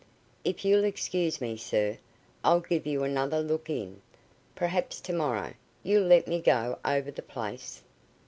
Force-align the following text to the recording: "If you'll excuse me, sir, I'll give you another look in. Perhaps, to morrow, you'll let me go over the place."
"If 0.43 0.65
you'll 0.65 0.83
excuse 0.83 1.39
me, 1.39 1.55
sir, 1.57 1.99
I'll 2.43 2.59
give 2.61 2.87
you 2.87 3.03
another 3.03 3.39
look 3.39 3.69
in. 3.69 4.01
Perhaps, 4.55 4.99
to 5.01 5.13
morrow, 5.13 5.53
you'll 5.83 6.07
let 6.07 6.27
me 6.27 6.41
go 6.41 6.79
over 6.83 7.11
the 7.11 7.21
place." 7.21 7.83